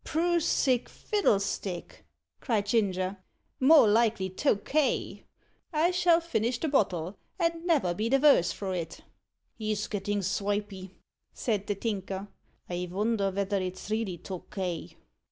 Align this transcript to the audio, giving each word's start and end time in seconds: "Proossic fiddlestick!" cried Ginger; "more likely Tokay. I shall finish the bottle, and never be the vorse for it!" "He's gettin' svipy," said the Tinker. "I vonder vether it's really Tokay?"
"Proossic 0.03 0.89
fiddlestick!" 0.89 2.03
cried 2.39 2.65
Ginger; 2.65 3.17
"more 3.59 3.87
likely 3.87 4.31
Tokay. 4.31 5.25
I 5.71 5.91
shall 5.91 6.19
finish 6.19 6.57
the 6.59 6.67
bottle, 6.69 7.19
and 7.37 7.67
never 7.67 7.93
be 7.93 8.09
the 8.09 8.17
vorse 8.17 8.51
for 8.51 8.73
it!" 8.73 9.01
"He's 9.53 9.85
gettin' 9.85 10.23
svipy," 10.23 10.89
said 11.35 11.67
the 11.67 11.75
Tinker. 11.75 12.29
"I 12.67 12.87
vonder 12.87 13.29
vether 13.29 13.61
it's 13.61 13.91
really 13.91 14.17
Tokay?" 14.17 14.95